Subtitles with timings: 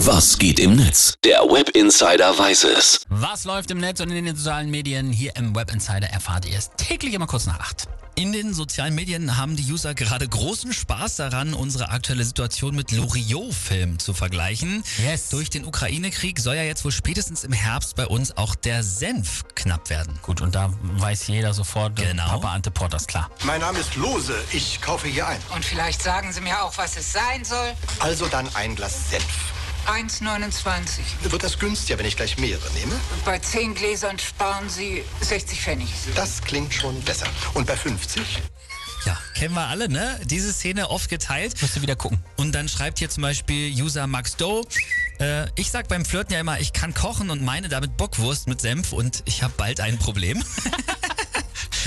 [0.00, 1.14] Was geht im Netz?
[1.24, 3.00] Der Web Insider weiß es.
[3.08, 5.10] Was läuft im Netz und in den sozialen Medien?
[5.10, 7.88] Hier im Web Insider erfahrt ihr es täglich immer kurz nach acht.
[8.14, 12.90] In den sozialen Medien haben die User gerade großen Spaß daran, unsere aktuelle Situation mit
[12.92, 14.84] Loriot-Film zu vergleichen.
[15.02, 15.30] Yes.
[15.30, 19.44] Durch den Ukraine-Krieg soll ja jetzt wohl spätestens im Herbst bei uns auch der Senf
[19.54, 20.18] knapp werden.
[20.22, 22.28] Gut, und da weiß jeder sofort, äh, Genau.
[22.28, 23.30] Papa Ante Porters, klar.
[23.44, 24.34] Mein Name ist Lose.
[24.52, 25.40] Ich kaufe hier ein.
[25.54, 27.72] Und vielleicht sagen Sie mir auch, was es sein soll.
[28.00, 29.24] Also dann ein Glas Senf.
[29.86, 31.30] 1,29.
[31.30, 32.94] Wird das günstiger, wenn ich gleich mehrere nehme?
[33.24, 35.88] Bei 10 Gläsern sparen Sie 60 Pfennig.
[36.14, 37.26] Das klingt schon besser.
[37.54, 38.22] Und bei 50?
[39.06, 40.20] Ja, kennen wir alle, ne?
[40.24, 41.54] Diese Szene oft geteilt.
[41.62, 42.18] Musst du wieder gucken.
[42.36, 44.64] Und dann schreibt hier zum Beispiel User Max Doe,
[45.20, 48.60] äh, ich sag beim Flirten ja immer, ich kann kochen und meine damit Bockwurst mit
[48.60, 50.42] Senf und ich habe bald ein Problem.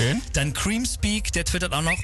[0.00, 0.22] Schön.
[0.32, 1.98] Dann Creamspeak, der twittert auch noch.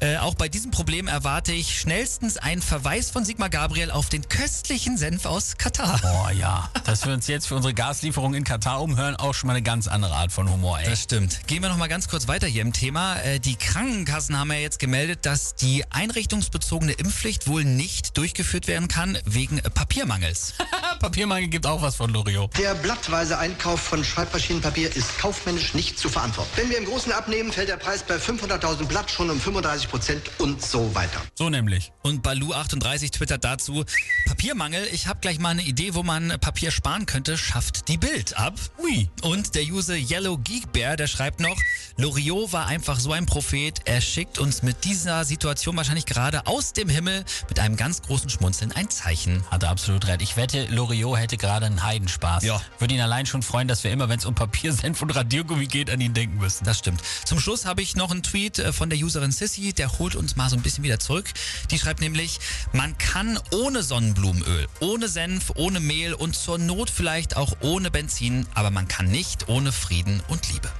[0.00, 4.26] Äh, auch bei diesem Problem erwarte ich schnellstens einen Verweis von Sigmar Gabriel auf den
[4.30, 6.00] köstlichen Senf aus Katar.
[6.00, 6.70] Boah, ja.
[6.84, 9.88] Dass wir uns jetzt für unsere Gaslieferung in Katar umhören, auch schon mal eine ganz
[9.88, 10.88] andere Art von Humor, ey.
[10.88, 11.46] Das stimmt.
[11.46, 13.16] Gehen wir noch mal ganz kurz weiter hier im Thema.
[13.16, 18.88] Äh, Die Krankenkassen haben ja jetzt gemeldet, dass die einrichtungsbezogene Impfpflicht wohl nicht durchgeführt werden
[18.88, 19.70] kann wegen äh,
[20.98, 22.56] Papiermangel gibt auch was von Loriot.
[22.58, 26.50] Der blattweise Einkauf von Schreibmaschinenpapier ist kaufmännisch nicht zu verantworten.
[26.56, 30.30] Wenn wir im Großen abnehmen, fällt der Preis bei 500.000 Blatt schon um 35 Prozent
[30.38, 31.20] und so weiter.
[31.34, 31.92] So nämlich.
[32.02, 33.84] Und Balu38 twittert dazu,
[34.26, 38.36] Papiermangel, ich habe gleich mal eine Idee, wo man Papier sparen könnte, schafft die Bild
[38.38, 38.54] ab.
[38.82, 39.08] Ui.
[39.22, 41.56] Und der User Yellow Geek Bear, der schreibt noch,
[41.96, 46.72] Loriot war einfach so ein Prophet, er schickt uns mit dieser Situation wahrscheinlich gerade aus
[46.72, 49.44] dem Himmel mit einem ganz großen Schmunzeln ein Zeichen.
[49.48, 50.20] Hat er absolut recht.
[50.20, 52.42] Ich wette, Loriot hätte gerade einen Heidenspaß.
[52.42, 52.60] Ja.
[52.80, 55.66] Würde ihn allein schon freuen, dass wir immer, wenn es um Papier, Senf und Radiergummi
[55.66, 56.64] geht, an ihn denken müssen.
[56.64, 57.00] Das stimmt.
[57.24, 60.34] Zum Schluss habe ich noch einen Tweet äh, von der Userin Sissy, der holt uns
[60.34, 61.26] mal so ein bisschen wieder zurück.
[61.70, 62.40] Die schreibt nämlich,
[62.72, 68.48] man kann ohne Sonnenblumenöl, ohne Senf, ohne Mehl und zur Not vielleicht auch ohne Benzin,
[68.54, 70.72] aber man kann nicht ohne Frieden und Liebe.